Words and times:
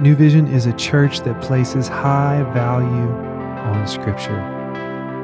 New 0.00 0.16
Vision 0.16 0.46
is 0.48 0.64
a 0.64 0.72
church 0.72 1.20
that 1.20 1.40
places 1.42 1.86
high 1.86 2.42
value 2.54 2.86
on 2.88 3.86
Scripture. 3.86 4.40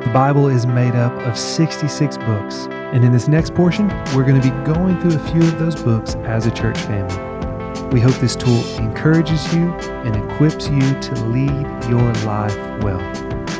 The 0.04 0.10
Bible 0.12 0.48
is 0.48 0.66
made 0.66 0.94
up 0.94 1.12
of 1.26 1.38
66 1.38 2.18
books, 2.18 2.66
and 2.92 3.02
in 3.02 3.10
this 3.10 3.28
next 3.28 3.54
portion, 3.54 3.88
we're 4.14 4.24
going 4.24 4.40
to 4.40 4.42
be 4.42 4.54
going 4.64 5.00
through 5.00 5.18
a 5.18 5.30
few 5.30 5.40
of 5.40 5.58
those 5.58 5.82
books 5.82 6.16
as 6.16 6.44
a 6.44 6.50
church 6.50 6.78
family. 6.80 7.88
We 7.88 7.98
hope 7.98 8.14
this 8.16 8.36
tool 8.36 8.62
encourages 8.76 9.52
you 9.54 9.70
and 10.04 10.14
equips 10.14 10.68
you 10.68 10.80
to 10.80 11.14
lead 11.28 11.88
your 11.88 12.12
life 12.26 12.56
well. 12.82 13.00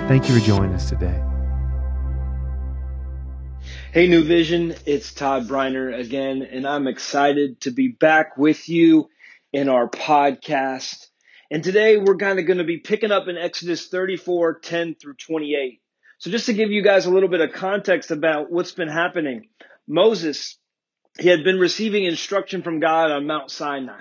Thank 0.09 0.29
you 0.29 0.39
for 0.39 0.45
joining 0.45 0.75
us 0.75 0.91
today. 0.91 1.25
Hey, 3.93 4.07
New 4.09 4.25
Vision, 4.25 4.75
it's 4.85 5.15
Todd 5.15 5.49
Briner 5.49 5.99
again, 5.99 6.43
and 6.43 6.67
I'm 6.67 6.87
excited 6.87 7.63
to 7.63 7.71
be 7.71 7.89
back 7.89 8.37
with 8.37 8.69
you 8.69 9.09
in 9.53 9.69
our 9.69 9.89
podcast. 9.89 11.07
And 11.51 11.65
today 11.65 11.97
we're 11.97 12.17
kind 12.17 12.39
of 12.39 12.47
going 12.47 12.59
to 12.59 12.65
be 12.65 12.79
picking 12.79 13.11
up 13.11 13.29
in 13.29 13.39
Exodus 13.39 13.89
34, 13.89 14.61
10 14.61 14.97
through 14.97 15.15
28. 15.15 15.81
So 16.19 16.31
just 16.31 16.47
to 16.47 16.53
give 16.53 16.71
you 16.71 16.83
guys 16.83 17.07
a 17.07 17.11
little 17.11 17.29
bit 17.29 17.41
of 17.41 17.53
context 17.53 18.11
about 18.11 18.51
what's 18.51 18.73
been 18.73 18.89
happening, 18.89 19.49
Moses, 19.87 20.59
he 21.19 21.29
had 21.29 21.45
been 21.45 21.59
receiving 21.59 22.05
instruction 22.05 22.63
from 22.63 22.81
God 22.81 23.11
on 23.11 23.27
Mount 23.27 23.51
Sinai. 23.51 24.01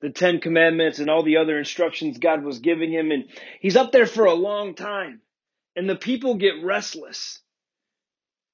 The 0.00 0.10
Ten 0.10 0.40
Commandments 0.40 1.00
and 1.00 1.10
all 1.10 1.24
the 1.24 1.38
other 1.38 1.58
instructions 1.58 2.18
God 2.18 2.44
was 2.44 2.60
giving 2.60 2.92
him. 2.92 3.10
And 3.10 3.24
he's 3.60 3.76
up 3.76 3.92
there 3.92 4.06
for 4.06 4.24
a 4.24 4.34
long 4.34 4.74
time. 4.74 5.20
And 5.76 5.88
the 5.88 5.96
people 5.96 6.36
get 6.36 6.64
restless. 6.64 7.40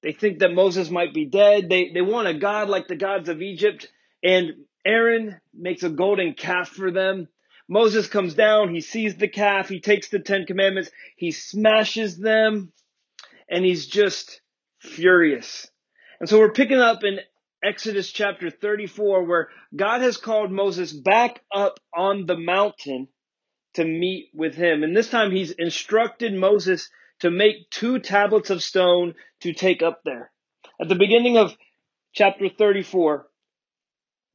They 0.02 0.12
think 0.12 0.41
that 0.41 0.52
Moses 0.52 0.91
might 0.91 1.14
be 1.14 1.24
dead. 1.27 1.68
They, 1.70 1.91
they 1.92 2.02
want 2.02 2.28
a 2.28 2.34
God 2.34 2.68
like 2.68 2.88
the 2.88 2.96
gods 2.96 3.28
of 3.28 3.41
Egypt. 3.41 3.91
And 4.22 4.64
Aaron 4.84 5.40
makes 5.52 5.82
a 5.82 5.88
golden 5.88 6.34
calf 6.34 6.68
for 6.68 6.90
them. 6.90 7.28
Moses 7.68 8.08
comes 8.08 8.34
down, 8.34 8.74
he 8.74 8.80
sees 8.80 9.16
the 9.16 9.28
calf, 9.28 9.68
he 9.68 9.80
takes 9.80 10.08
the 10.08 10.18
Ten 10.18 10.44
Commandments, 10.44 10.91
he 11.16 11.32
smashes 11.32 12.18
them, 12.18 12.72
and 13.48 13.64
he's 13.64 13.86
just 13.86 14.42
furious. 14.78 15.70
And 16.20 16.28
so 16.28 16.38
we're 16.38 16.52
picking 16.52 16.78
up 16.78 17.04
in 17.04 17.20
Exodus 17.62 18.12
chapter 18.12 18.50
34 18.50 19.24
where 19.24 19.48
God 19.74 20.02
has 20.02 20.18
called 20.18 20.52
Moses 20.52 20.92
back 20.92 21.41
up 21.52 21.80
on 21.96 22.26
the 22.26 22.36
mountain 22.36 23.08
to 23.74 23.84
meet 23.84 24.28
with 24.34 24.54
him. 24.54 24.82
And 24.82 24.94
this 24.94 25.08
time 25.08 25.30
he's 25.32 25.50
instructed 25.50 26.34
Moses 26.34 26.91
to 27.20 27.30
make 27.30 27.70
two 27.70 27.98
tablets 27.98 28.50
of 28.50 28.62
stone 28.62 29.14
to 29.41 29.54
take 29.54 29.82
up 29.82 30.02
there. 30.04 30.30
At 30.80 30.88
the 30.88 30.94
beginning 30.94 31.38
of 31.38 31.56
chapter 32.12 32.48
34, 32.48 33.26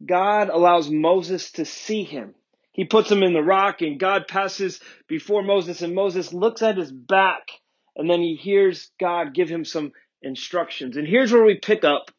God 0.06 0.50
allows 0.50 0.90
Moses 0.90 1.52
to 1.54 1.66
see 1.66 2.04
him. 2.04 2.36
He 2.72 2.86
puts 2.86 3.12
him 3.12 3.24
in 3.24 3.34
the 3.34 3.44
rock 3.44 3.82
and 3.82 4.00
God 4.00 4.28
passes 4.28 4.80
before 5.08 5.44
Moses 5.44 5.82
and 5.82 5.94
Moses 5.94 6.34
looks 6.34 6.62
at 6.62 6.78
his 6.78 6.92
back 6.92 7.50
and 7.96 8.10
then 8.10 8.22
he 8.22 8.36
hears 8.36 8.92
God 9.00 9.34
give 9.34 9.50
him 9.50 9.66
some 9.66 9.92
instructions. 10.22 10.96
And 10.96 11.08
here's 11.08 11.34
where 11.34 11.44
we 11.44 11.56
pick 11.56 11.84
up 11.84 12.12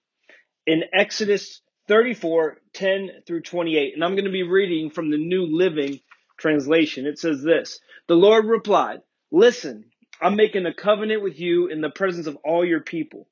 in 0.67 0.83
Exodus 0.92 1.62
34, 1.89 2.59
10 2.75 3.11
through 3.27 3.42
28. 3.42 3.94
And 3.94 4.05
I'm 4.05 4.12
going 4.12 4.27
to 4.27 4.31
be 4.31 4.42
reading 4.42 4.91
from 4.91 5.11
the 5.11 5.19
New 5.19 5.47
Living 5.47 6.00
Translation. 6.39 7.06
It 7.06 7.19
says 7.19 7.42
this, 7.42 7.81
The 8.06 8.15
Lord 8.15 8.44
replied, 8.47 9.00
Listen, 9.33 9.87
I'm 10.20 10.37
making 10.37 10.67
a 10.67 10.75
covenant 10.75 11.22
with 11.22 11.41
you 11.41 11.69
in 11.69 11.81
the 11.81 11.91
presence 11.91 12.27
of 12.27 12.37
all 12.44 12.65
your 12.65 12.81
people. 12.81 13.27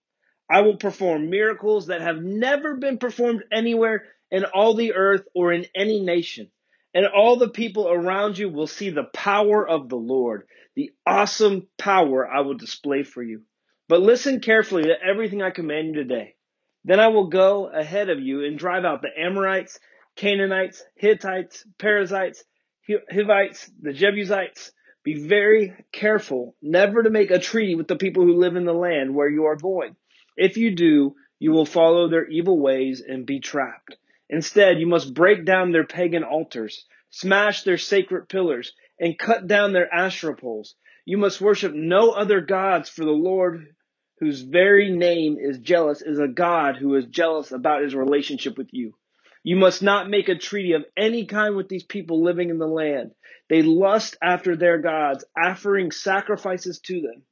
I 0.50 0.62
will 0.62 0.76
perform 0.76 1.28
miracles 1.28 1.88
that 1.88 2.00
have 2.00 2.22
never 2.22 2.76
been 2.76 2.98
performed 2.98 3.44
anywhere 3.52 4.04
in 4.30 4.44
all 4.44 4.74
the 4.74 4.94
earth 4.94 5.22
or 5.34 5.52
in 5.52 5.66
any 5.74 6.00
nation. 6.00 6.50
And 6.94 7.06
all 7.06 7.36
the 7.36 7.50
people 7.50 7.88
around 7.88 8.38
you 8.38 8.48
will 8.48 8.66
see 8.66 8.90
the 8.90 9.08
power 9.12 9.66
of 9.68 9.88
the 9.88 9.96
Lord, 9.96 10.46
the 10.74 10.90
awesome 11.06 11.68
power 11.76 12.26
I 12.26 12.40
will 12.40 12.56
display 12.56 13.02
for 13.02 13.22
you. 13.22 13.42
But 13.88 14.00
listen 14.00 14.40
carefully 14.40 14.84
to 14.84 15.02
everything 15.02 15.42
I 15.42 15.50
command 15.50 15.88
you 15.88 15.94
today. 15.94 16.34
Then 16.84 17.00
I 17.00 17.08
will 17.08 17.28
go 17.28 17.68
ahead 17.68 18.08
of 18.08 18.20
you 18.20 18.44
and 18.44 18.58
drive 18.58 18.84
out 18.84 19.02
the 19.02 19.10
Amorites, 19.18 19.78
Canaanites, 20.16 20.82
Hittites, 20.96 21.64
Perizzites, 21.78 22.44
Hivites, 23.10 23.70
the 23.80 23.92
Jebusites, 23.92 24.72
be 25.04 25.26
very 25.26 25.74
careful 25.92 26.56
never 26.62 27.02
to 27.02 27.10
make 27.10 27.30
a 27.30 27.38
treaty 27.38 27.74
with 27.74 27.88
the 27.88 27.96
people 27.96 28.24
who 28.24 28.38
live 28.38 28.56
in 28.56 28.64
the 28.64 28.72
land 28.72 29.14
where 29.14 29.28
you 29.28 29.44
are 29.44 29.56
going. 29.56 29.96
If 30.36 30.56
you 30.56 30.74
do, 30.74 31.14
you 31.38 31.52
will 31.52 31.66
follow 31.66 32.08
their 32.08 32.26
evil 32.26 32.58
ways 32.58 33.02
and 33.06 33.26
be 33.26 33.40
trapped. 33.40 33.96
Instead, 34.30 34.78
you 34.78 34.86
must 34.86 35.14
break 35.14 35.44
down 35.44 35.72
their 35.72 35.86
pagan 35.86 36.24
altars, 36.24 36.86
smash 37.10 37.62
their 37.62 37.78
sacred 37.78 38.28
pillars, 38.28 38.72
and 39.00 39.18
cut 39.18 39.46
down 39.46 39.72
their 39.72 39.92
Asherah 39.92 40.36
poles. 40.36 40.74
You 41.04 41.16
must 41.18 41.40
worship 41.40 41.72
no 41.74 42.10
other 42.10 42.40
gods, 42.40 42.88
for 42.90 43.04
the 43.04 43.10
Lord, 43.10 43.74
whose 44.20 44.42
very 44.42 44.90
name 44.90 45.38
is 45.40 45.58
jealous, 45.58 46.02
is 46.02 46.18
a 46.18 46.28
God 46.28 46.76
who 46.76 46.94
is 46.96 47.06
jealous 47.06 47.52
about 47.52 47.82
his 47.82 47.94
relationship 47.94 48.58
with 48.58 48.68
you. 48.72 48.94
You 49.42 49.56
must 49.56 49.82
not 49.82 50.10
make 50.10 50.28
a 50.28 50.36
treaty 50.36 50.72
of 50.72 50.84
any 50.96 51.24
kind 51.24 51.56
with 51.56 51.68
these 51.68 51.84
people 51.84 52.22
living 52.22 52.50
in 52.50 52.58
the 52.58 52.66
land. 52.66 53.12
They 53.48 53.62
lust 53.62 54.16
after 54.20 54.56
their 54.56 54.78
gods, 54.78 55.24
offering 55.36 55.90
sacrifices 55.90 56.80
to 56.80 57.00
them. 57.00 57.22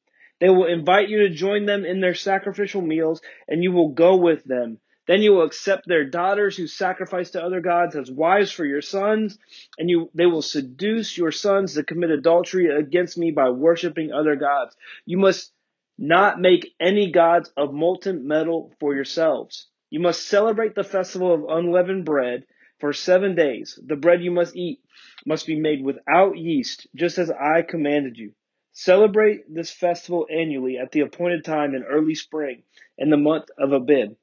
They 0.40 0.48
will 0.48 0.66
invite 0.66 1.08
you 1.08 1.28
to 1.28 1.34
join 1.34 1.66
them 1.66 1.84
in 1.84 2.00
their 2.00 2.14
sacrificial 2.14 2.80
meals, 2.80 3.20
and 3.48 3.62
you 3.62 3.72
will 3.72 3.90
go 3.90 4.16
with 4.16 4.44
them. 4.44 4.78
Then 5.06 5.22
you 5.22 5.32
will 5.32 5.44
accept 5.44 5.86
their 5.86 6.04
daughters 6.04 6.56
who 6.56 6.66
sacrifice 6.66 7.30
to 7.30 7.42
other 7.42 7.60
gods 7.60 7.94
as 7.94 8.10
wives 8.10 8.50
for 8.50 8.64
your 8.64 8.82
sons, 8.82 9.38
and 9.78 9.88
you, 9.88 10.10
they 10.14 10.26
will 10.26 10.42
seduce 10.42 11.16
your 11.16 11.30
sons 11.30 11.74
to 11.74 11.84
commit 11.84 12.10
adultery 12.10 12.66
against 12.66 13.16
me 13.16 13.30
by 13.30 13.50
worshiping 13.50 14.12
other 14.12 14.36
gods. 14.36 14.76
You 15.04 15.18
must 15.18 15.52
not 15.98 16.40
make 16.40 16.74
any 16.80 17.10
gods 17.10 17.50
of 17.56 17.72
molten 17.72 18.26
metal 18.26 18.72
for 18.80 18.94
yourselves. 18.94 19.68
You 19.90 20.00
must 20.00 20.28
celebrate 20.28 20.74
the 20.74 20.84
festival 20.84 21.32
of 21.32 21.58
unleavened 21.58 22.04
bread 22.04 22.44
for 22.80 22.92
seven 22.92 23.34
days. 23.34 23.78
The 23.82 23.96
bread 23.96 24.22
you 24.22 24.30
must 24.30 24.56
eat 24.56 24.80
must 25.24 25.46
be 25.46 25.58
made 25.58 25.82
without 25.82 26.36
yeast, 26.36 26.86
just 26.94 27.18
as 27.18 27.30
I 27.30 27.62
commanded 27.62 28.18
you. 28.18 28.32
Celebrate 28.72 29.42
this 29.52 29.70
festival 29.70 30.26
annually 30.30 30.76
at 30.76 30.92
the 30.92 31.00
appointed 31.00 31.44
time 31.44 31.74
in 31.74 31.82
early 31.84 32.14
spring 32.14 32.62
in 32.98 33.08
the 33.08 33.16
month 33.16 33.46
of 33.56 33.72
Abib, 33.72 34.16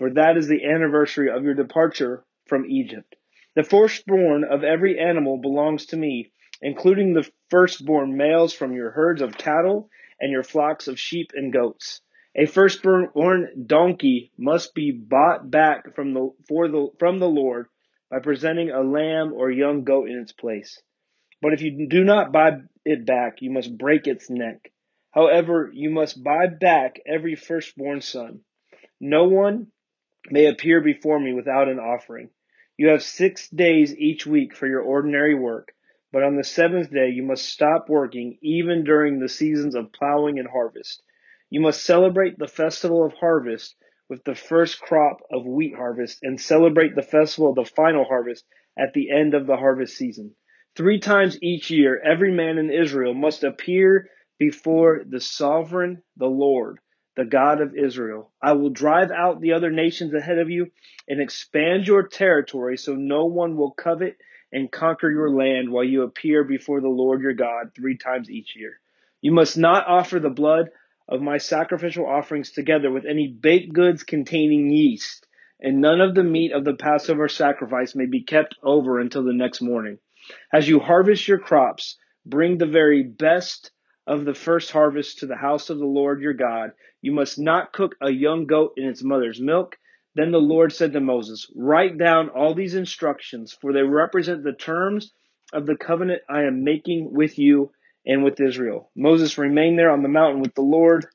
for 0.00 0.08
that 0.14 0.38
is 0.38 0.48
the 0.48 0.64
anniversary 0.64 1.28
of 1.28 1.44
your 1.44 1.52
departure 1.52 2.24
from 2.46 2.64
Egypt. 2.64 3.16
The 3.54 3.62
firstborn 3.62 4.44
of 4.44 4.64
every 4.64 4.98
animal 4.98 5.36
belongs 5.36 5.84
to 5.86 5.96
me, 5.98 6.32
including 6.62 7.12
the 7.12 7.30
firstborn 7.50 8.16
males 8.16 8.54
from 8.54 8.72
your 8.72 8.92
herds 8.92 9.20
of 9.20 9.36
cattle 9.36 9.90
and 10.18 10.32
your 10.32 10.42
flocks 10.42 10.88
of 10.88 10.98
sheep 10.98 11.32
and 11.34 11.52
goats. 11.52 12.00
A 12.34 12.46
firstborn 12.46 13.66
donkey 13.66 14.32
must 14.38 14.74
be 14.74 14.90
bought 14.90 15.50
back 15.50 15.94
from 15.94 16.14
the, 16.14 16.30
for 16.48 16.68
the, 16.68 16.88
from 16.98 17.18
the 17.18 17.28
Lord 17.28 17.66
by 18.10 18.20
presenting 18.20 18.70
a 18.70 18.80
lamb 18.80 19.34
or 19.34 19.50
young 19.50 19.84
goat 19.84 20.08
in 20.08 20.16
its 20.16 20.32
place. 20.32 20.80
But 21.42 21.52
if 21.52 21.60
you 21.60 21.88
do 21.90 22.04
not 22.04 22.32
buy 22.32 22.52
it 22.86 23.04
back, 23.04 23.42
you 23.42 23.50
must 23.50 23.76
break 23.76 24.06
its 24.06 24.30
neck. 24.30 24.72
However, 25.10 25.70
you 25.74 25.90
must 25.90 26.24
buy 26.24 26.46
back 26.46 27.00
every 27.06 27.34
firstborn 27.34 28.00
son. 28.00 28.40
No 28.98 29.28
one 29.28 29.66
may 30.30 30.46
appear 30.46 30.80
before 30.80 31.18
me 31.18 31.32
without 31.32 31.68
an 31.68 31.78
offering. 31.78 32.30
You 32.76 32.88
have 32.88 33.02
six 33.02 33.48
days 33.48 33.96
each 33.96 34.26
week 34.26 34.54
for 34.54 34.66
your 34.66 34.82
ordinary 34.82 35.34
work, 35.34 35.72
but 36.12 36.22
on 36.22 36.36
the 36.36 36.44
seventh 36.44 36.90
day 36.90 37.10
you 37.10 37.22
must 37.22 37.48
stop 37.48 37.88
working 37.88 38.38
even 38.42 38.84
during 38.84 39.18
the 39.18 39.28
seasons 39.28 39.74
of 39.74 39.92
plowing 39.92 40.38
and 40.38 40.48
harvest. 40.48 41.02
You 41.50 41.60
must 41.60 41.84
celebrate 41.84 42.38
the 42.38 42.48
festival 42.48 43.04
of 43.04 43.12
harvest 43.14 43.76
with 44.08 44.24
the 44.24 44.34
first 44.34 44.80
crop 44.80 45.20
of 45.30 45.46
wheat 45.46 45.74
harvest 45.74 46.18
and 46.22 46.40
celebrate 46.40 46.94
the 46.94 47.02
festival 47.02 47.50
of 47.50 47.56
the 47.56 47.64
final 47.64 48.04
harvest 48.04 48.44
at 48.78 48.92
the 48.92 49.10
end 49.10 49.34
of 49.34 49.46
the 49.46 49.56
harvest 49.56 49.96
season. 49.96 50.34
Three 50.76 51.00
times 51.00 51.38
each 51.42 51.70
year, 51.70 52.00
every 52.00 52.32
man 52.32 52.58
in 52.58 52.70
Israel 52.70 53.14
must 53.14 53.44
appear 53.44 54.08
before 54.38 55.02
the 55.08 55.20
sovereign, 55.20 56.02
the 56.16 56.26
Lord, 56.26 56.78
the 57.20 57.26
God 57.26 57.60
of 57.60 57.76
Israel. 57.76 58.30
I 58.40 58.52
will 58.52 58.70
drive 58.70 59.10
out 59.10 59.42
the 59.42 59.52
other 59.52 59.70
nations 59.70 60.14
ahead 60.14 60.38
of 60.38 60.48
you 60.48 60.70
and 61.06 61.20
expand 61.20 61.86
your 61.86 62.08
territory 62.08 62.78
so 62.78 62.94
no 62.94 63.26
one 63.26 63.58
will 63.58 63.72
covet 63.72 64.16
and 64.50 64.72
conquer 64.72 65.10
your 65.10 65.30
land 65.30 65.70
while 65.70 65.84
you 65.84 66.02
appear 66.02 66.44
before 66.44 66.80
the 66.80 66.88
Lord 66.88 67.20
your 67.20 67.34
God 67.34 67.72
three 67.76 67.98
times 67.98 68.30
each 68.30 68.56
year. 68.56 68.80
You 69.20 69.32
must 69.32 69.58
not 69.58 69.86
offer 69.86 70.18
the 70.18 70.30
blood 70.30 70.70
of 71.06 71.20
my 71.20 71.36
sacrificial 71.36 72.06
offerings 72.06 72.52
together 72.52 72.90
with 72.90 73.04
any 73.04 73.28
baked 73.28 73.74
goods 73.74 74.02
containing 74.02 74.70
yeast, 74.70 75.26
and 75.60 75.82
none 75.82 76.00
of 76.00 76.14
the 76.14 76.24
meat 76.24 76.52
of 76.52 76.64
the 76.64 76.72
Passover 76.72 77.28
sacrifice 77.28 77.94
may 77.94 78.06
be 78.06 78.22
kept 78.22 78.54
over 78.62 78.98
until 78.98 79.24
the 79.24 79.34
next 79.34 79.60
morning. 79.60 79.98
As 80.54 80.66
you 80.66 80.80
harvest 80.80 81.28
your 81.28 81.38
crops, 81.38 81.98
bring 82.24 82.56
the 82.56 82.64
very 82.64 83.02
best 83.02 83.72
of 84.06 84.24
the 84.24 84.34
first 84.34 84.70
harvest 84.70 85.18
to 85.18 85.26
the 85.26 85.36
house 85.36 85.70
of 85.70 85.78
the 85.78 85.86
Lord 85.86 86.20
your 86.20 86.32
God. 86.32 86.72
You 87.02 87.12
must 87.12 87.38
not 87.38 87.72
cook 87.72 87.96
a 88.00 88.10
young 88.10 88.46
goat 88.46 88.74
in 88.76 88.86
its 88.86 89.02
mother's 89.02 89.40
milk. 89.40 89.76
Then 90.14 90.32
the 90.32 90.38
Lord 90.38 90.72
said 90.72 90.92
to 90.92 91.00
Moses, 91.00 91.50
Write 91.54 91.96
down 91.96 92.30
all 92.30 92.54
these 92.54 92.74
instructions, 92.74 93.52
for 93.52 93.72
they 93.72 93.82
represent 93.82 94.42
the 94.42 94.52
terms 94.52 95.12
of 95.52 95.66
the 95.66 95.76
covenant 95.76 96.22
I 96.28 96.42
am 96.42 96.64
making 96.64 97.12
with 97.12 97.38
you 97.38 97.70
and 98.06 98.24
with 98.24 98.40
Israel. 98.40 98.90
Moses 98.96 99.38
remained 99.38 99.78
there 99.78 99.90
on 99.90 100.02
the 100.02 100.08
mountain 100.08 100.40
with 100.40 100.54
the 100.54 100.62
Lord 100.62 101.06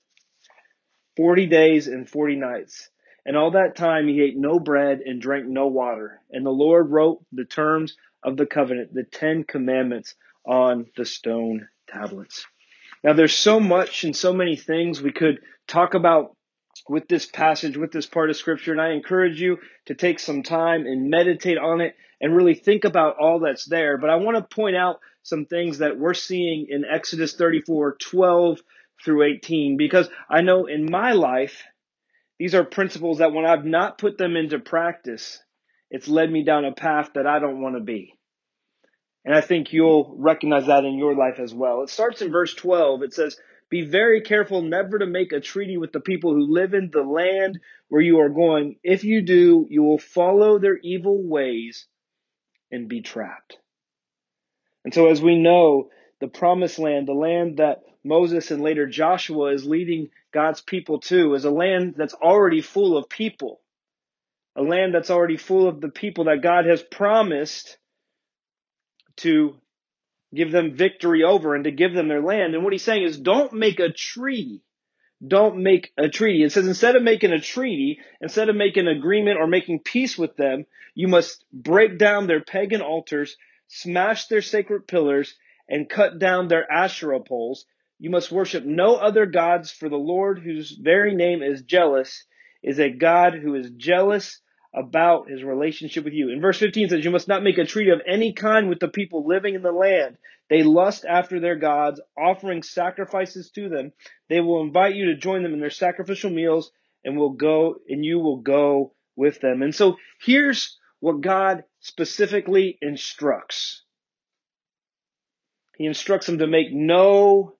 40 1.17 1.47
days 1.47 1.87
and 1.87 2.09
40 2.09 2.35
nights. 2.35 2.89
And 3.25 3.35
all 3.35 3.51
that 3.51 3.75
time 3.75 4.07
he 4.07 4.21
ate 4.21 4.37
no 4.37 4.59
bread 4.59 5.01
and 5.03 5.21
drank 5.21 5.47
no 5.47 5.67
water. 5.67 6.21
And 6.29 6.45
the 6.45 6.51
Lord 6.51 6.91
wrote 6.91 7.25
the 7.31 7.45
terms 7.45 7.97
of 8.23 8.37
the 8.37 8.45
covenant, 8.45 8.93
the 8.93 9.03
Ten 9.03 9.43
Commandments, 9.43 10.15
on 10.45 10.85
the 10.95 11.05
stone 11.05 11.67
tablets. 11.87 12.45
Now 13.03 13.13
there's 13.13 13.33
so 13.33 13.59
much 13.59 14.03
and 14.03 14.15
so 14.15 14.33
many 14.33 14.55
things 14.55 15.01
we 15.01 15.11
could 15.11 15.39
talk 15.67 15.93
about 15.93 16.35
with 16.89 17.07
this 17.07 17.25
passage, 17.25 17.77
with 17.77 17.91
this 17.91 18.05
part 18.05 18.29
of 18.29 18.35
scripture, 18.35 18.71
and 18.71 18.81
I 18.81 18.91
encourage 18.91 19.39
you 19.39 19.57
to 19.87 19.95
take 19.95 20.19
some 20.19 20.43
time 20.43 20.85
and 20.85 21.09
meditate 21.09 21.57
on 21.57 21.81
it 21.81 21.95
and 22.21 22.35
really 22.35 22.55
think 22.55 22.85
about 22.85 23.17
all 23.19 23.39
that's 23.39 23.65
there. 23.65 23.97
But 23.97 24.09
I 24.09 24.15
want 24.15 24.37
to 24.37 24.55
point 24.55 24.75
out 24.75 24.99
some 25.23 25.45
things 25.45 25.79
that 25.79 25.97
we're 25.97 26.13
seeing 26.13 26.67
in 26.69 26.83
Exodus 26.85 27.35
34, 27.35 27.97
12 27.99 28.59
through 29.03 29.23
18, 29.23 29.77
because 29.77 30.09
I 30.29 30.41
know 30.41 30.65
in 30.67 30.89
my 30.89 31.13
life, 31.13 31.63
these 32.37 32.55
are 32.55 32.63
principles 32.63 33.19
that 33.19 33.33
when 33.33 33.45
I've 33.45 33.65
not 33.65 33.97
put 33.97 34.17
them 34.17 34.35
into 34.35 34.59
practice, 34.59 35.41
it's 35.89 36.07
led 36.07 36.31
me 36.31 36.43
down 36.43 36.65
a 36.65 36.73
path 36.73 37.11
that 37.15 37.27
I 37.27 37.39
don't 37.39 37.61
want 37.61 37.75
to 37.75 37.83
be. 37.83 38.13
And 39.25 39.33
I 39.33 39.41
think 39.41 39.73
you'll 39.73 40.15
recognize 40.17 40.67
that 40.67 40.85
in 40.85 40.99
your 40.99 41.15
life 41.15 41.39
as 41.39 41.53
well. 41.53 41.81
It 41.81 41.89
starts 41.89 42.21
in 42.21 42.31
verse 42.31 42.53
12. 42.53 43.01
It 43.01 43.13
says, 43.13 43.37
Be 43.71 43.81
very 43.81 44.21
careful 44.21 44.61
never 44.61 44.99
to 44.99 45.07
make 45.07 45.31
a 45.31 45.39
treaty 45.39 45.77
with 45.77 45.91
the 45.91 45.99
people 45.99 46.33
who 46.33 46.53
live 46.53 46.75
in 46.75 46.91
the 46.91 47.01
land 47.01 47.59
where 47.89 48.01
you 48.01 48.19
are 48.19 48.29
going. 48.29 48.75
If 48.83 49.03
you 49.03 49.23
do, 49.23 49.65
you 49.67 49.81
will 49.81 49.97
follow 49.97 50.59
their 50.59 50.77
evil 50.77 51.27
ways 51.27 51.87
and 52.71 52.87
be 52.87 53.01
trapped. 53.01 53.57
And 54.83 54.93
so, 54.93 55.09
as 55.09 55.19
we 55.19 55.39
know, 55.39 55.89
the 56.21 56.27
promised 56.27 56.77
land, 56.77 57.07
the 57.07 57.13
land 57.13 57.57
that 57.57 57.81
Moses 58.03 58.51
and 58.51 58.61
later 58.61 58.85
Joshua 58.85 59.51
is 59.51 59.65
leading 59.65 60.09
God's 60.31 60.61
people 60.61 60.99
to, 61.01 61.33
is 61.33 61.45
a 61.45 61.49
land 61.49 61.95
that's 61.97 62.13
already 62.13 62.61
full 62.61 62.95
of 62.95 63.09
people. 63.09 63.61
A 64.55 64.61
land 64.61 64.93
that's 64.93 65.09
already 65.09 65.37
full 65.37 65.67
of 65.67 65.81
the 65.81 65.89
people 65.89 66.25
that 66.25 66.43
God 66.43 66.65
has 66.67 66.83
promised 66.83 67.79
to 69.17 69.55
give 70.33 70.51
them 70.51 70.75
victory 70.75 71.23
over 71.23 71.55
and 71.55 71.63
to 71.63 71.71
give 71.71 71.93
them 71.93 72.07
their 72.07 72.21
land. 72.21 72.53
And 72.53 72.63
what 72.63 72.73
he's 72.73 72.83
saying 72.83 73.03
is 73.03 73.17
don't 73.17 73.53
make 73.53 73.79
a 73.79 73.91
treaty. 73.91 74.61
Don't 75.25 75.63
make 75.63 75.91
a 75.97 76.09
treaty. 76.09 76.43
It 76.43 76.51
says 76.51 76.67
instead 76.67 76.95
of 76.95 77.03
making 77.03 77.31
a 77.31 77.39
treaty, 77.39 77.99
instead 78.21 78.49
of 78.49 78.55
making 78.55 78.87
an 78.87 78.97
agreement 78.97 79.37
or 79.39 79.47
making 79.47 79.79
peace 79.79 80.17
with 80.17 80.35
them, 80.35 80.65
you 80.93 81.07
must 81.07 81.43
break 81.53 81.97
down 81.97 82.27
their 82.27 82.41
pagan 82.41 82.81
altars, 82.81 83.37
smash 83.67 84.27
their 84.27 84.41
sacred 84.41 84.87
pillars, 84.87 85.35
and 85.69 85.89
cut 85.89 86.19
down 86.19 86.47
their 86.47 86.69
Asherah 86.71 87.21
poles. 87.21 87.65
You 87.97 88.09
must 88.09 88.31
worship 88.31 88.65
no 88.65 88.95
other 88.95 89.25
gods, 89.25 89.71
for 89.71 89.87
the 89.89 89.95
Lord, 89.95 90.39
whose 90.39 90.71
very 90.71 91.15
name 91.15 91.41
is 91.41 91.63
jealous, 91.63 92.25
is 92.61 92.79
a 92.79 92.89
God 92.89 93.35
who 93.35 93.55
is 93.55 93.71
jealous 93.77 94.41
about 94.75 95.29
his 95.29 95.43
relationship 95.43 96.03
with 96.03 96.13
you. 96.13 96.29
In 96.29 96.41
verse 96.41 96.59
15 96.59 96.89
says, 96.89 97.05
You 97.05 97.11
must 97.11 97.27
not 97.27 97.43
make 97.43 97.57
a 97.57 97.65
treaty 97.65 97.91
of 97.91 98.01
any 98.05 98.33
kind 98.33 98.67
with 98.67 98.79
the 98.79 98.89
people 98.89 99.25
living 99.25 99.55
in 99.55 99.61
the 99.61 99.71
land. 99.71 100.17
They 100.49 100.63
lust 100.63 101.05
after 101.07 101.39
their 101.39 101.55
gods, 101.55 102.01
offering 102.17 102.61
sacrifices 102.61 103.49
to 103.51 103.69
them. 103.69 103.93
They 104.29 104.41
will 104.41 104.61
invite 104.61 104.95
you 104.95 105.05
to 105.05 105.17
join 105.17 105.43
them 105.43 105.53
in 105.53 105.59
their 105.59 105.69
sacrificial 105.69 106.29
meals 106.29 106.71
and 107.03 107.17
will 107.17 107.33
go, 107.33 107.75
and 107.87 108.03
you 108.03 108.19
will 108.19 108.41
go 108.41 108.93
with 109.15 109.39
them. 109.39 109.61
And 109.61 109.73
so 109.73 109.95
here's 110.21 110.77
what 110.99 111.21
God 111.21 111.63
specifically 111.79 112.77
instructs. 112.81 113.83
He 115.77 115.85
instructs 115.85 116.27
them 116.27 116.39
to 116.39 116.47
make 116.47 116.71
no 116.71 117.55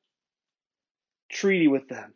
treaty 1.29 1.67
with 1.67 1.87
them, 1.87 2.13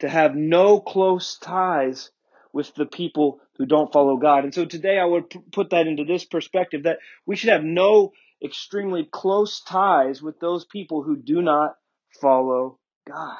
to 0.00 0.08
have 0.08 0.34
no 0.34 0.80
close 0.80 1.38
ties 1.38 2.10
with 2.56 2.74
the 2.74 2.86
people 2.86 3.38
who 3.58 3.66
don't 3.66 3.92
follow 3.92 4.16
God. 4.16 4.44
And 4.44 4.54
so 4.54 4.64
today 4.64 4.98
I 4.98 5.04
would 5.04 5.28
p- 5.28 5.40
put 5.52 5.70
that 5.70 5.86
into 5.86 6.04
this 6.04 6.24
perspective 6.24 6.84
that 6.84 7.00
we 7.26 7.36
should 7.36 7.50
have 7.50 7.62
no 7.62 8.14
extremely 8.42 9.06
close 9.12 9.60
ties 9.60 10.22
with 10.22 10.40
those 10.40 10.64
people 10.64 11.02
who 11.02 11.16
do 11.18 11.42
not 11.42 11.76
follow 12.18 12.78
God. 13.06 13.36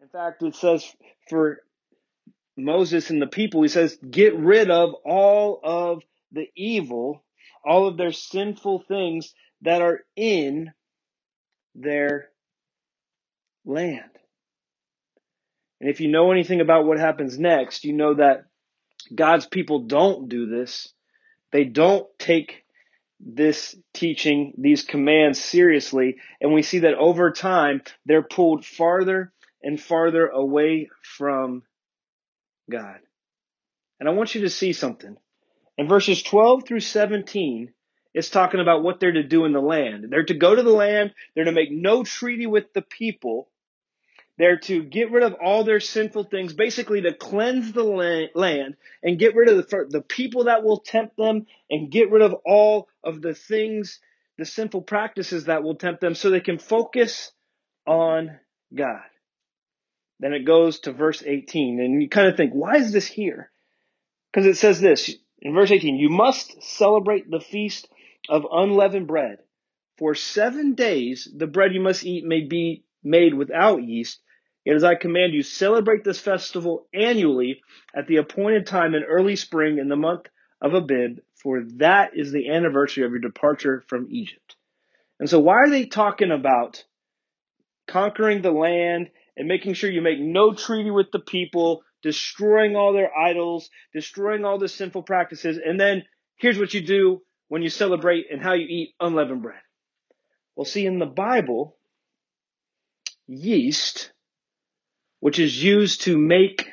In 0.00 0.08
fact, 0.08 0.42
it 0.44 0.54
says 0.54 0.90
for 1.28 1.60
Moses 2.56 3.10
and 3.10 3.20
the 3.20 3.26
people, 3.26 3.60
he 3.60 3.68
says, 3.68 3.98
get 4.10 4.34
rid 4.34 4.70
of 4.70 4.94
all 5.04 5.60
of 5.62 6.02
the 6.32 6.48
evil, 6.56 7.22
all 7.62 7.86
of 7.86 7.98
their 7.98 8.12
sinful 8.12 8.82
things 8.88 9.34
that 9.60 9.82
are 9.82 10.00
in 10.16 10.72
their 11.74 12.30
land. 13.66 14.08
And 15.80 15.90
if 15.90 16.00
you 16.00 16.08
know 16.08 16.32
anything 16.32 16.60
about 16.60 16.86
what 16.86 16.98
happens 16.98 17.38
next, 17.38 17.84
you 17.84 17.92
know 17.92 18.14
that 18.14 18.44
God's 19.14 19.46
people 19.46 19.80
don't 19.80 20.28
do 20.28 20.46
this. 20.46 20.92
They 21.52 21.64
don't 21.64 22.06
take 22.18 22.64
this 23.20 23.76
teaching, 23.94 24.52
these 24.58 24.82
commands 24.82 25.40
seriously. 25.40 26.16
And 26.40 26.52
we 26.52 26.62
see 26.62 26.80
that 26.80 26.94
over 26.94 27.30
time, 27.30 27.82
they're 28.04 28.22
pulled 28.22 28.64
farther 28.64 29.32
and 29.62 29.80
farther 29.80 30.26
away 30.26 30.90
from 31.02 31.62
God. 32.70 32.98
And 33.98 34.08
I 34.08 34.12
want 34.12 34.34
you 34.34 34.42
to 34.42 34.50
see 34.50 34.72
something. 34.72 35.16
In 35.78 35.88
verses 35.88 36.22
12 36.22 36.64
through 36.66 36.80
17, 36.80 37.72
it's 38.14 38.30
talking 38.30 38.60
about 38.60 38.82
what 38.82 38.98
they're 38.98 39.12
to 39.12 39.22
do 39.22 39.44
in 39.44 39.52
the 39.52 39.60
land. 39.60 40.06
They're 40.08 40.24
to 40.24 40.34
go 40.34 40.54
to 40.54 40.62
the 40.62 40.70
land. 40.70 41.12
They're 41.34 41.44
to 41.44 41.52
make 41.52 41.70
no 41.70 42.02
treaty 42.02 42.46
with 42.46 42.72
the 42.72 42.82
people. 42.82 43.48
They're 44.38 44.58
to 44.58 44.82
get 44.82 45.10
rid 45.10 45.22
of 45.22 45.34
all 45.34 45.64
their 45.64 45.80
sinful 45.80 46.24
things, 46.24 46.52
basically 46.52 47.00
to 47.02 47.14
cleanse 47.14 47.72
the 47.72 48.28
land 48.34 48.76
and 49.02 49.18
get 49.18 49.34
rid 49.34 49.48
of 49.48 49.56
the, 49.56 49.86
the 49.88 50.02
people 50.02 50.44
that 50.44 50.62
will 50.62 50.78
tempt 50.78 51.16
them 51.16 51.46
and 51.70 51.90
get 51.90 52.10
rid 52.10 52.22
of 52.22 52.34
all 52.44 52.88
of 53.02 53.22
the 53.22 53.34
things, 53.34 53.98
the 54.36 54.44
sinful 54.44 54.82
practices 54.82 55.46
that 55.46 55.62
will 55.62 55.76
tempt 55.76 56.02
them 56.02 56.14
so 56.14 56.28
they 56.28 56.40
can 56.40 56.58
focus 56.58 57.32
on 57.86 58.38
God. 58.74 59.00
Then 60.20 60.34
it 60.34 60.44
goes 60.44 60.80
to 60.80 60.92
verse 60.92 61.22
18 61.24 61.80
and 61.80 62.02
you 62.02 62.08
kind 62.08 62.28
of 62.28 62.36
think, 62.36 62.52
why 62.52 62.76
is 62.76 62.92
this 62.92 63.06
here? 63.06 63.50
Because 64.32 64.46
it 64.46 64.58
says 64.58 64.80
this 64.80 65.14
in 65.40 65.54
verse 65.54 65.70
18, 65.70 65.96
you 65.96 66.10
must 66.10 66.62
celebrate 66.62 67.30
the 67.30 67.40
feast 67.40 67.88
of 68.28 68.46
unleavened 68.50 69.06
bread. 69.06 69.38
For 69.96 70.14
seven 70.14 70.74
days 70.74 71.26
the 71.34 71.46
bread 71.46 71.72
you 71.72 71.80
must 71.80 72.04
eat 72.04 72.24
may 72.24 72.42
be 72.42 72.84
made 73.02 73.32
without 73.32 73.82
yeast 73.82 74.20
Yet 74.66 74.74
as 74.74 74.82
I 74.82 74.96
command 74.96 75.32
you, 75.32 75.44
celebrate 75.44 76.02
this 76.02 76.18
festival 76.18 76.88
annually 76.92 77.62
at 77.94 78.08
the 78.08 78.16
appointed 78.16 78.66
time 78.66 78.96
in 78.96 79.04
early 79.04 79.36
spring 79.36 79.78
in 79.78 79.88
the 79.88 79.94
month 79.94 80.26
of 80.60 80.74
Abib, 80.74 81.20
for 81.36 81.62
that 81.76 82.10
is 82.16 82.32
the 82.32 82.50
anniversary 82.50 83.04
of 83.04 83.12
your 83.12 83.20
departure 83.20 83.84
from 83.86 84.08
Egypt. 84.10 84.56
And 85.20 85.30
so 85.30 85.38
why 85.38 85.54
are 85.54 85.70
they 85.70 85.86
talking 85.86 86.32
about 86.32 86.82
conquering 87.86 88.42
the 88.42 88.50
land 88.50 89.10
and 89.36 89.46
making 89.46 89.74
sure 89.74 89.88
you 89.88 90.02
make 90.02 90.18
no 90.18 90.52
treaty 90.52 90.90
with 90.90 91.12
the 91.12 91.20
people, 91.20 91.84
destroying 92.02 92.74
all 92.74 92.92
their 92.92 93.16
idols, 93.16 93.70
destroying 93.94 94.44
all 94.44 94.58
the 94.58 94.66
sinful 94.66 95.04
practices, 95.04 95.60
and 95.64 95.78
then 95.78 96.02
here's 96.38 96.58
what 96.58 96.74
you 96.74 96.80
do 96.80 97.22
when 97.46 97.62
you 97.62 97.70
celebrate 97.70 98.26
and 98.32 98.42
how 98.42 98.54
you 98.54 98.66
eat 98.68 98.94
unleavened 98.98 99.42
bread. 99.42 99.60
Well, 100.56 100.64
see, 100.64 100.86
in 100.86 100.98
the 100.98 101.06
Bible, 101.06 101.76
yeast 103.28 104.10
which 105.26 105.40
is 105.40 105.60
used 105.60 106.02
to 106.02 106.16
make 106.16 106.68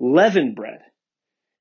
leavened 0.00 0.56
bread. 0.56 0.80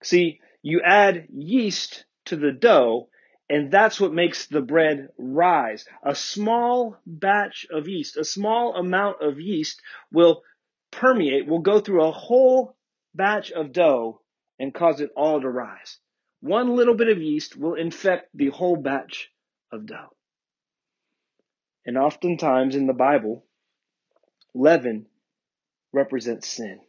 See, 0.02 0.40
you 0.62 0.82
add 0.82 1.28
yeast 1.30 2.06
to 2.28 2.38
the 2.38 2.54
dough, 2.54 3.10
and 3.50 3.70
that's 3.70 4.00
what 4.00 4.14
makes 4.14 4.48
the 4.48 4.62
bread 4.62 5.10
rise. 5.18 5.86
A 6.04 6.16
small 6.16 6.96
batch 7.06 7.68
of 7.70 7.90
yeast, 7.90 8.16
a 8.16 8.24
small 8.24 8.76
amount 8.78 9.22
of 9.22 9.42
yeast 9.42 9.82
will 10.10 10.44
permeate, 10.90 11.48
will 11.48 11.60
go 11.60 11.82
through 11.82 12.06
a 12.06 12.14
whole 12.14 12.78
batch 13.14 13.52
of 13.52 13.74
dough 13.74 14.22
and 14.58 14.74
cause 14.74 15.02
it 15.02 15.10
all 15.18 15.42
to 15.42 15.50
rise. 15.50 16.00
One 16.40 16.78
little 16.78 16.96
bit 16.96 17.10
of 17.10 17.22
yeast 17.22 17.58
will 17.58 17.74
infect 17.74 18.30
the 18.34 18.52
whole 18.52 18.78
batch 18.78 19.32
of 19.70 19.86
dough. 19.86 20.16
And 21.86 21.98
oftentimes 21.98 22.74
in 22.74 22.88
the 22.88 22.94
Bible, 22.94 23.46
leaven 24.54 25.08
represents 25.96 26.48
sin. 26.48 26.80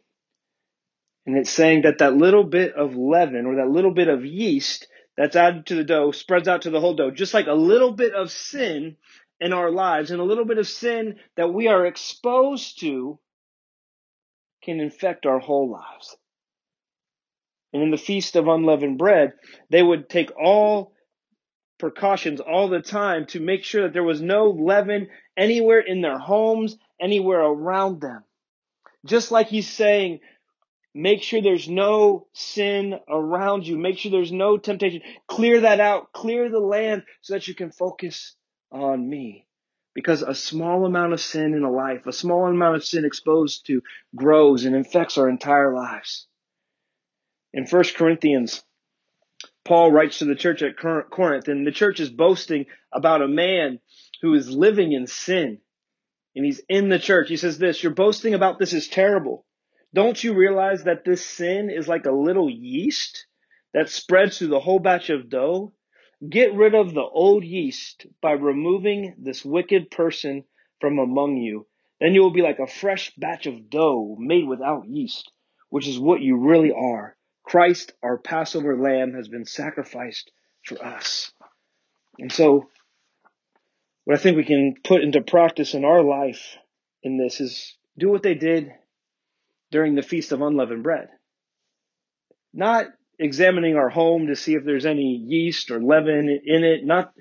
And 1.25 1.37
it's 1.37 1.49
saying 1.49 1.81
that 1.81 1.97
that 1.97 2.15
little 2.15 2.43
bit 2.43 2.73
of 2.73 2.95
leaven 2.95 3.45
or 3.45 3.55
that 3.55 3.69
little 3.69 3.93
bit 3.93 4.07
of 4.07 4.25
yeast 4.25 4.87
that's 5.17 5.35
added 5.35 5.65
to 5.67 5.75
the 5.75 5.83
dough 5.83 6.11
spreads 6.11 6.47
out 6.47 6.61
to 6.61 6.69
the 6.69 6.79
whole 6.79 6.95
dough, 6.95 7.11
just 7.11 7.33
like 7.33 7.47
a 7.47 7.53
little 7.53 7.91
bit 7.91 8.13
of 8.13 8.31
sin 8.31 8.97
in 9.39 9.53
our 9.53 9.71
lives 9.71 10.11
and 10.11 10.19
a 10.19 10.25
little 10.25 10.45
bit 10.45 10.57
of 10.57 10.67
sin 10.67 11.15
that 11.35 11.53
we 11.53 11.67
are 11.67 11.85
exposed 11.85 12.79
to 12.81 13.19
can 14.63 14.79
infect 14.79 15.25
our 15.25 15.39
whole 15.39 15.69
lives. 15.69 16.15
And 17.73 17.83
in 17.83 17.91
the 17.91 17.97
Feast 17.97 18.35
of 18.35 18.47
Unleavened 18.47 18.97
Bread, 18.97 19.33
they 19.69 19.83
would 19.83 20.09
take 20.09 20.31
all 20.39 20.93
precautions 21.77 22.39
all 22.39 22.69
the 22.69 22.81
time 22.81 23.25
to 23.27 23.39
make 23.39 23.63
sure 23.63 23.83
that 23.83 23.93
there 23.93 24.03
was 24.03 24.21
no 24.21 24.49
leaven 24.49 25.09
anywhere 25.35 25.79
in 25.79 26.01
their 26.01 26.17
homes, 26.17 26.77
anywhere 26.99 27.41
around 27.41 28.01
them. 28.01 28.23
Just 29.07 29.31
like 29.31 29.47
he's 29.47 29.69
saying, 29.69 30.19
make 30.93 31.23
sure 31.23 31.41
there's 31.41 31.69
no 31.69 32.27
sin 32.33 32.99
around 33.09 33.65
you. 33.67 33.77
Make 33.77 33.97
sure 33.97 34.11
there's 34.11 34.31
no 34.31 34.57
temptation. 34.57 35.01
Clear 35.27 35.61
that 35.61 35.79
out. 35.79 36.11
Clear 36.13 36.49
the 36.49 36.59
land 36.59 37.03
so 37.21 37.33
that 37.33 37.47
you 37.47 37.55
can 37.55 37.71
focus 37.71 38.35
on 38.71 39.09
me. 39.09 39.47
Because 39.93 40.21
a 40.21 40.35
small 40.35 40.85
amount 40.85 41.13
of 41.13 41.21
sin 41.21 41.53
in 41.55 41.63
a 41.63 41.71
life, 41.71 42.05
a 42.05 42.13
small 42.13 42.45
amount 42.45 42.75
of 42.75 42.85
sin 42.85 43.03
exposed 43.03 43.65
to 43.65 43.81
grows 44.15 44.65
and 44.65 44.75
infects 44.75 45.17
our 45.17 45.27
entire 45.27 45.73
lives. 45.73 46.27
In 47.53 47.65
1 47.65 47.83
Corinthians 47.95 48.63
Paul 49.67 49.91
writes 49.91 50.19
to 50.19 50.25
the 50.25 50.35
church 50.35 50.61
at 50.61 50.77
Corinth, 50.77 51.49
and 51.49 51.67
the 51.67 51.71
church 51.71 51.99
is 51.99 52.09
boasting 52.09 52.67
about 52.93 53.21
a 53.21 53.27
man 53.27 53.79
who 54.21 54.33
is 54.33 54.49
living 54.49 54.93
in 54.93 55.07
sin. 55.07 55.59
And 56.37 56.45
he's 56.45 56.61
in 56.69 56.89
the 56.89 56.99
church. 56.99 57.29
He 57.29 57.35
says 57.35 57.57
this, 57.57 57.81
you're 57.81 57.91
boasting 57.91 58.35
about 58.35 58.59
this 58.59 58.71
is 58.71 58.87
terrible. 58.87 59.43
Don't 59.91 60.23
you 60.23 60.35
realize 60.35 60.83
that 60.83 61.03
this 61.03 61.25
sin 61.25 61.71
is 61.71 61.87
like 61.87 62.05
a 62.05 62.11
little 62.11 62.47
yeast 62.47 63.25
that 63.73 63.89
spreads 63.89 64.37
through 64.37 64.49
the 64.49 64.59
whole 64.59 64.77
batch 64.77 65.09
of 65.09 65.31
dough? 65.31 65.73
Get 66.29 66.53
rid 66.53 66.75
of 66.75 66.93
the 66.93 67.01
old 67.01 67.43
yeast 67.43 68.05
by 68.21 68.33
removing 68.33 69.15
this 69.17 69.43
wicked 69.43 69.89
person 69.89 70.43
from 70.79 70.99
among 70.99 71.37
you. 71.37 71.65
Then 71.99 72.13
you 72.13 72.21
will 72.21 72.33
be 72.33 72.43
like 72.43 72.59
a 72.59 72.67
fresh 72.67 73.15
batch 73.15 73.47
of 73.47 73.71
dough 73.71 74.15
made 74.19 74.47
without 74.47 74.87
yeast, 74.87 75.31
which 75.69 75.87
is 75.87 75.97
what 75.97 76.21
you 76.21 76.37
really 76.37 76.71
are. 76.71 77.17
Christ, 77.41 77.93
our 78.03 78.19
Passover 78.19 78.77
lamb, 78.77 79.15
has 79.15 79.27
been 79.27 79.45
sacrificed 79.45 80.31
for 80.63 80.85
us. 80.85 81.31
And 82.19 82.31
so, 82.31 82.69
what 84.07 84.17
I 84.17 84.23
think 84.23 84.37
we 84.37 84.45
can 84.45 84.75
put 84.85 85.01
into 85.01 85.19
practice 85.19 85.73
in 85.73 85.83
our 85.83 86.01
life 86.01 86.55
in 87.03 87.17
this 87.17 87.41
is 87.41 87.75
do 87.97 88.07
what 88.07 88.23
they 88.23 88.35
did 88.35 88.71
during 89.69 89.95
the 89.95 90.01
Feast 90.01 90.31
of 90.31 90.41
Unleavened 90.41 90.81
Bread. 90.81 91.09
Not 92.53 92.85
examining 93.19 93.75
our 93.75 93.89
home 93.89 94.27
to 94.27 94.37
see 94.37 94.53
if 94.53 94.63
there's 94.63 94.85
any 94.85 95.21
yeast 95.27 95.71
or 95.71 95.83
leaven 95.83 96.29
in 96.29 96.63
it, 96.63 96.85
not 96.85 97.11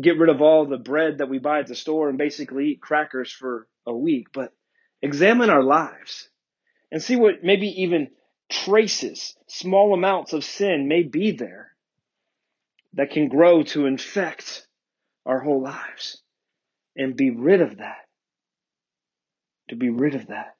get 0.00 0.16
rid 0.16 0.30
of 0.30 0.40
all 0.40 0.64
the 0.64 0.78
bread 0.78 1.18
that 1.18 1.28
we 1.28 1.38
buy 1.38 1.58
at 1.58 1.66
the 1.66 1.74
store 1.74 2.08
and 2.08 2.16
basically 2.16 2.68
eat 2.68 2.80
crackers 2.80 3.30
for 3.30 3.68
a 3.86 3.94
week, 3.94 4.28
but 4.32 4.50
examine 5.02 5.50
our 5.50 5.62
lives 5.62 6.30
and 6.90 7.02
see 7.02 7.16
what 7.16 7.44
maybe 7.44 7.82
even 7.82 8.08
traces, 8.50 9.36
small 9.46 9.92
amounts 9.92 10.32
of 10.32 10.42
sin 10.42 10.88
may 10.88 11.02
be 11.02 11.32
there 11.32 11.72
that 12.94 13.10
can 13.10 13.28
grow 13.28 13.62
to 13.62 13.84
infect 13.84 14.66
our 15.26 15.40
whole 15.40 15.62
lives 15.62 16.22
and 16.96 17.16
be 17.16 17.30
rid 17.30 17.60
of 17.60 17.78
that. 17.78 18.06
To 19.68 19.76
be 19.76 19.90
rid 19.90 20.14
of 20.14 20.28
that. 20.28 20.56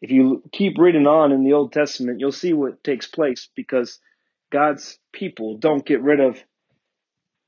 If 0.00 0.10
you 0.10 0.42
keep 0.52 0.78
reading 0.78 1.06
on 1.06 1.32
in 1.32 1.44
the 1.44 1.54
Old 1.54 1.72
Testament, 1.72 2.20
you'll 2.20 2.32
see 2.32 2.52
what 2.52 2.84
takes 2.84 3.06
place 3.06 3.48
because 3.54 3.98
God's 4.50 4.98
people 5.12 5.58
don't 5.58 5.84
get 5.84 6.02
rid 6.02 6.20
of 6.20 6.42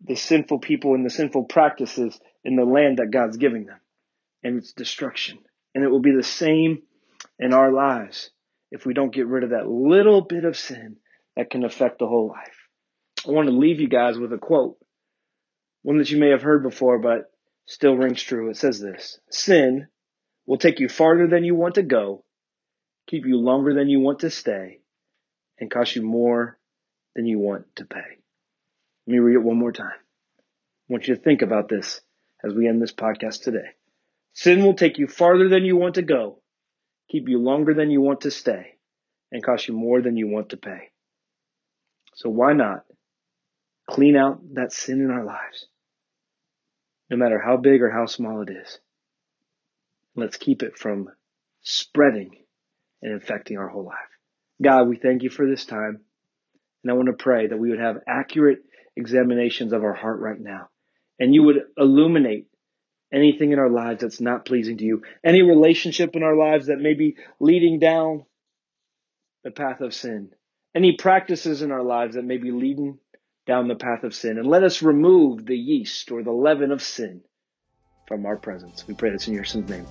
the 0.02 0.16
sinful 0.16 0.58
people 0.58 0.94
and 0.94 1.04
the 1.04 1.10
sinful 1.10 1.44
practices 1.44 2.18
in 2.44 2.56
the 2.56 2.64
land 2.64 2.98
that 2.98 3.10
God's 3.12 3.36
giving 3.36 3.66
them. 3.66 3.78
And 4.42 4.58
it's 4.58 4.72
destruction. 4.72 5.38
And 5.74 5.84
it 5.84 5.88
will 5.88 6.00
be 6.00 6.14
the 6.14 6.22
same 6.22 6.82
in 7.38 7.52
our 7.52 7.72
lives 7.72 8.30
if 8.70 8.84
we 8.84 8.94
don't 8.94 9.14
get 9.14 9.26
rid 9.26 9.44
of 9.44 9.50
that 9.50 9.68
little 9.68 10.22
bit 10.22 10.44
of 10.44 10.56
sin 10.56 10.96
that 11.36 11.50
can 11.50 11.64
affect 11.64 11.98
the 11.98 12.06
whole 12.06 12.28
life. 12.28 12.68
I 13.26 13.30
want 13.30 13.48
to 13.48 13.54
leave 13.54 13.80
you 13.80 13.88
guys 13.88 14.18
with 14.18 14.32
a 14.32 14.38
quote, 14.38 14.78
one 15.82 15.98
that 15.98 16.10
you 16.10 16.18
may 16.18 16.30
have 16.30 16.42
heard 16.42 16.62
before, 16.62 16.98
but 16.98 17.29
still 17.66 17.96
rings 17.96 18.22
true. 18.22 18.50
It 18.50 18.56
says 18.56 18.80
this 18.80 19.18
Sin 19.30 19.88
will 20.46 20.58
take 20.58 20.80
you 20.80 20.88
farther 20.88 21.26
than 21.26 21.44
you 21.44 21.54
want 21.54 21.76
to 21.76 21.82
go, 21.82 22.24
keep 23.06 23.26
you 23.26 23.36
longer 23.36 23.74
than 23.74 23.88
you 23.88 24.00
want 24.00 24.20
to 24.20 24.30
stay, 24.30 24.80
and 25.58 25.70
cost 25.70 25.96
you 25.96 26.02
more 26.02 26.58
than 27.14 27.26
you 27.26 27.38
want 27.38 27.64
to 27.76 27.84
pay. 27.84 28.18
Let 29.06 29.12
me 29.12 29.18
read 29.18 29.34
it 29.34 29.42
one 29.42 29.58
more 29.58 29.72
time. 29.72 29.88
I 29.88 30.92
want 30.92 31.08
you 31.08 31.14
to 31.14 31.20
think 31.20 31.42
about 31.42 31.68
this 31.68 32.00
as 32.44 32.52
we 32.54 32.68
end 32.68 32.80
this 32.80 32.92
podcast 32.92 33.42
today. 33.42 33.70
Sin 34.32 34.64
will 34.64 34.74
take 34.74 34.98
you 34.98 35.06
farther 35.06 35.48
than 35.48 35.64
you 35.64 35.76
want 35.76 35.96
to 35.96 36.02
go, 36.02 36.40
keep 37.10 37.28
you 37.28 37.38
longer 37.38 37.74
than 37.74 37.90
you 37.90 38.00
want 38.00 38.22
to 38.22 38.30
stay, 38.30 38.74
and 39.32 39.42
cost 39.42 39.68
you 39.68 39.74
more 39.74 40.00
than 40.00 40.16
you 40.16 40.28
want 40.28 40.50
to 40.50 40.56
pay. 40.56 40.90
So 42.14 42.28
why 42.28 42.52
not 42.52 42.84
clean 43.88 44.16
out 44.16 44.40
that 44.54 44.72
sin 44.72 45.00
in 45.00 45.10
our 45.10 45.24
lives? 45.24 45.66
No 47.10 47.16
matter 47.16 47.40
how 47.44 47.56
big 47.56 47.82
or 47.82 47.90
how 47.90 48.06
small 48.06 48.42
it 48.42 48.50
is. 48.50 48.78
Let's 50.14 50.36
keep 50.36 50.62
it 50.62 50.78
from 50.78 51.08
spreading 51.62 52.36
and 53.02 53.12
infecting 53.12 53.58
our 53.58 53.68
whole 53.68 53.84
life. 53.84 53.96
God, 54.62 54.88
we 54.88 54.96
thank 54.96 55.22
you 55.22 55.30
for 55.30 55.46
this 55.46 55.64
time. 55.64 56.00
And 56.82 56.90
I 56.90 56.94
want 56.94 57.06
to 57.06 57.22
pray 57.22 57.46
that 57.46 57.58
we 57.58 57.70
would 57.70 57.80
have 57.80 58.02
accurate 58.06 58.60
examinations 58.96 59.72
of 59.72 59.82
our 59.82 59.94
heart 59.94 60.20
right 60.20 60.40
now. 60.40 60.68
And 61.18 61.34
you 61.34 61.42
would 61.44 61.62
illuminate 61.76 62.46
anything 63.12 63.52
in 63.52 63.58
our 63.58 63.68
lives 63.68 64.02
that's 64.02 64.20
not 64.20 64.44
pleasing 64.44 64.78
to 64.78 64.84
you, 64.84 65.02
any 65.24 65.42
relationship 65.42 66.14
in 66.14 66.22
our 66.22 66.36
lives 66.36 66.66
that 66.66 66.78
may 66.78 66.94
be 66.94 67.16
leading 67.38 67.78
down 67.78 68.24
the 69.42 69.50
path 69.50 69.80
of 69.80 69.94
sin, 69.94 70.30
any 70.74 70.96
practices 70.96 71.62
in 71.62 71.72
our 71.72 71.82
lives 71.82 72.14
that 72.14 72.24
may 72.24 72.36
be 72.36 72.52
leading 72.52 72.98
down 73.46 73.68
the 73.68 73.74
path 73.74 74.04
of 74.04 74.14
sin. 74.14 74.38
And 74.38 74.46
let 74.46 74.64
us 74.64 74.82
remove 74.82 75.46
the 75.46 75.56
yeast 75.56 76.10
or 76.10 76.22
the 76.22 76.32
leaven 76.32 76.70
of 76.72 76.82
sin 76.82 77.22
from 78.06 78.26
our 78.26 78.36
presence. 78.36 78.86
We 78.86 78.94
pray 78.94 79.10
this 79.10 79.28
in 79.28 79.34
your 79.34 79.44
son's 79.44 79.70
name. 79.70 79.86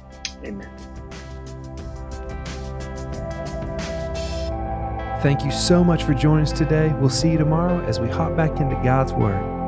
Amen. 0.45 0.69
Thank 5.21 5.43
you 5.43 5.51
so 5.51 5.83
much 5.83 6.03
for 6.03 6.13
joining 6.13 6.43
us 6.43 6.53
today. 6.53 6.93
We'll 6.99 7.09
see 7.09 7.31
you 7.31 7.37
tomorrow 7.37 7.83
as 7.85 7.99
we 7.99 8.07
hop 8.07 8.37
back 8.37 8.61
into 8.61 8.75
God's 8.83 9.11
Word. 9.11 9.58